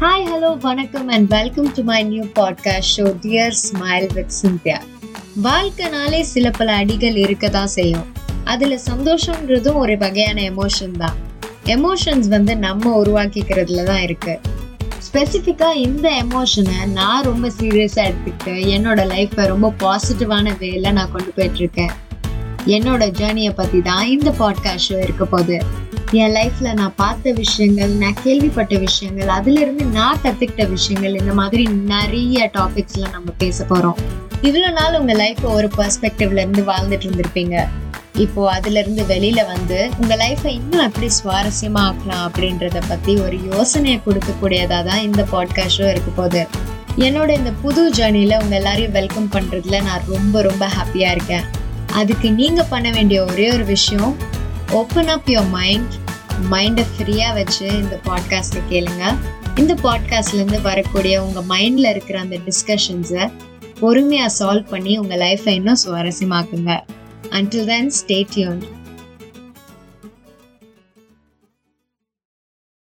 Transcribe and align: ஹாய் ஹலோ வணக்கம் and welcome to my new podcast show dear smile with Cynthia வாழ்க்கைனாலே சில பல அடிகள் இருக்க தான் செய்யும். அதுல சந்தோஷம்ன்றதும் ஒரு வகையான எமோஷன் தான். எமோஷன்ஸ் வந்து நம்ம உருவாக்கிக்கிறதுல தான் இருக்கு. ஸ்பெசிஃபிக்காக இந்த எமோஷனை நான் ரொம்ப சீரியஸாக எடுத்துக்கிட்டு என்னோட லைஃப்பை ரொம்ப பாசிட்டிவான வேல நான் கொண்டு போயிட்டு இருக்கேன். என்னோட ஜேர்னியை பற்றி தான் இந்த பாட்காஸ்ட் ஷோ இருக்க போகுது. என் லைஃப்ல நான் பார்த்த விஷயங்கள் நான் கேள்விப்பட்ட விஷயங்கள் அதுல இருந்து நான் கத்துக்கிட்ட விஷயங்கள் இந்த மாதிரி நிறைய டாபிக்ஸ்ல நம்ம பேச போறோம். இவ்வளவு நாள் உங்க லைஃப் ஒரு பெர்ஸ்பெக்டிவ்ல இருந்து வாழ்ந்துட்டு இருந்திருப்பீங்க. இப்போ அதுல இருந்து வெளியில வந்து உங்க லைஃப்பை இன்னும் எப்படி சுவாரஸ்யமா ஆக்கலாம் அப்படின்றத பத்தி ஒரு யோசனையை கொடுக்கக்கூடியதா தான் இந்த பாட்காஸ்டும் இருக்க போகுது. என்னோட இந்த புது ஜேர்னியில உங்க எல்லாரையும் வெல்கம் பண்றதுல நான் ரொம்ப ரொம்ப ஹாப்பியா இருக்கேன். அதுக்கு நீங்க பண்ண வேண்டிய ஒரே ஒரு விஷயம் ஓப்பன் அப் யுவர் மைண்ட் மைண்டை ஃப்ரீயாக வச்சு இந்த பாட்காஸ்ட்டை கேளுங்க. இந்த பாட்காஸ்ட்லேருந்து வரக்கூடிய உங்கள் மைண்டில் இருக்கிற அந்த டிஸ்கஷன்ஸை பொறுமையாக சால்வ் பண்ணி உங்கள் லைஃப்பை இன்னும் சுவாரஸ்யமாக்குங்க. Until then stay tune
ஹாய் 0.00 0.24
ஹலோ 0.30 0.58
வணக்கம் 0.60 1.08
and 1.08 1.28
welcome 1.28 1.72
to 1.72 1.82
my 1.82 2.02
new 2.02 2.22
podcast 2.22 2.90
show 2.96 3.04
dear 3.22 3.54
smile 3.62 4.12
with 4.12 4.32
Cynthia 4.42 4.78
வாழ்க்கைனாலே 5.42 6.20
சில 6.20 6.50
பல 6.50 6.74
அடிகள் 6.74 7.16
இருக்க 7.16 7.48
தான் 7.48 7.66
செய்யும். 7.66 8.06
அதுல 8.44 8.78
சந்தோஷம்ன்றதும் 8.86 9.74
ஒரு 9.74 9.96
வகையான 9.98 10.40
எமோஷன் 10.40 10.90
தான். 10.90 11.16
எமோஷன்ஸ் 11.64 12.28
வந்து 12.28 12.56
நம்ம 12.56 13.02
உருவாக்கிக்கிறதுல 13.02 13.84
தான் 13.84 14.02
இருக்கு. 14.02 14.40
ஸ்பெசிஃபிக்காக 15.06 15.74
இந்த 15.74 16.10
எமோஷனை 16.10 16.86
நான் 16.92 17.22
ரொம்ப 17.22 17.50
சீரியஸாக 17.60 18.04
எடுத்துக்கிட்டு 18.04 18.54
என்னோட 18.76 19.06
லைஃப்பை 19.14 19.46
ரொம்ப 19.46 19.72
பாசிட்டிவான 19.78 20.56
வேல 20.58 20.92
நான் 20.92 21.10
கொண்டு 21.10 21.30
போயிட்டு 21.30 21.56
இருக்கேன். 21.56 21.90
என்னோட 22.66 23.10
ஜேர்னியை 23.10 23.50
பற்றி 23.50 23.82
தான் 23.82 24.06
இந்த 24.06 24.34
பாட்காஸ்ட் 24.38 24.92
ஷோ 24.92 25.02
இருக்க 25.02 25.24
போகுது. 25.24 25.85
என் 26.12 26.34
லைஃப்ல 26.34 26.72
நான் 26.72 26.94
பார்த்த 26.96 27.32
விஷயங்கள் 27.32 27.88
நான் 27.88 28.18
கேள்விப்பட்ட 28.22 28.78
விஷயங்கள் 28.78 29.28
அதுல 29.28 29.60
இருந்து 29.60 29.84
நான் 29.84 30.20
கத்துக்கிட்ட 30.24 30.68
விஷயங்கள் 30.68 31.18
இந்த 31.18 31.32
மாதிரி 31.32 31.66
நிறைய 31.66 32.50
டாபிக்ஸ்ல 32.54 33.10
நம்ம 33.10 33.30
பேச 33.38 33.64
போறோம். 33.64 33.94
இவ்வளவு 34.42 34.72
நாள் 34.72 35.00
உங்க 35.00 35.12
லைஃப் 35.12 35.44
ஒரு 35.46 35.70
பெர்ஸ்பெக்டிவ்ல 35.76 36.38
இருந்து 36.38 36.62
வாழ்ந்துட்டு 36.62 37.06
இருந்திருப்பீங்க. 37.06 37.68
இப்போ 38.12 38.52
அதுல 38.52 38.78
இருந்து 38.78 39.02
வெளியில 39.02 39.46
வந்து 39.46 39.90
உங்க 40.00 40.16
லைஃப்பை 40.16 40.46
இன்னும் 40.46 40.84
எப்படி 40.86 41.06
சுவாரஸ்யமா 41.06 41.82
ஆக்கலாம் 41.88 42.24
அப்படின்றத 42.28 42.82
பத்தி 42.88 43.16
ஒரு 43.16 43.38
யோசனையை 43.44 44.00
கொடுக்கக்கூடியதா 44.06 44.84
தான் 44.84 45.00
இந்த 45.00 45.26
பாட்காஸ்டும் 45.32 45.90
இருக்க 45.90 46.10
போகுது. 46.10 46.46
என்னோட 46.96 47.30
இந்த 47.30 47.50
புது 47.62 47.90
ஜேர்னியில 47.90 48.42
உங்க 48.42 48.54
எல்லாரையும் 48.54 48.92
வெல்கம் 48.92 49.30
பண்றதுல 49.32 49.82
நான் 49.82 50.02
ரொம்ப 50.08 50.42
ரொம்ப 50.42 50.66
ஹாப்பியா 50.66 51.10
இருக்கேன். 51.10 51.44
அதுக்கு 51.92 52.30
நீங்க 52.32 52.62
பண்ண 52.62 52.90
வேண்டிய 52.90 53.24
ஒரே 53.24 53.52
ஒரு 53.52 53.64
விஷயம் 53.64 54.16
ஓப்பன் 54.70 55.08
அப் 55.08 55.28
யுவர் 55.28 55.50
மைண்ட் 55.50 55.92
மைண்டை 56.50 56.84
ஃப்ரீயாக 56.98 57.32
வச்சு 57.32 57.66
இந்த 57.66 58.00
பாட்காஸ்ட்டை 58.04 58.62
கேளுங்க. 58.70 59.16
இந்த 59.56 59.74
பாட்காஸ்ட்லேருந்து 59.74 60.62
வரக்கூடிய 60.62 61.24
உங்கள் 61.24 61.58
மைண்டில் 61.58 61.90
இருக்கிற 61.90 62.20
அந்த 62.20 62.36
டிஸ்கஷன்ஸை 62.36 63.32
பொறுமையாக 63.80 64.32
சால்வ் 64.38 64.68
பண்ணி 64.68 64.98
உங்கள் 64.98 65.18
லைஃப்பை 65.18 65.48
இன்னும் 65.48 65.76
சுவாரஸ்யமாக்குங்க. 65.86 66.80
Until 67.30 67.66
then 67.66 67.92
stay 68.06 68.24
tune 68.34 68.64